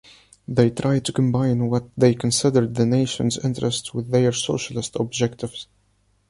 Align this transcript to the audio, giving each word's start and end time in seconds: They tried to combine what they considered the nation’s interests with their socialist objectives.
They 0.47 0.71
tried 0.71 1.05
to 1.05 1.13
combine 1.13 1.69
what 1.69 1.85
they 1.95 2.15
considered 2.15 2.73
the 2.73 2.87
nation’s 2.87 3.37
interests 3.45 3.93
with 3.93 4.09
their 4.09 4.31
socialist 4.31 4.95
objectives. 4.95 5.67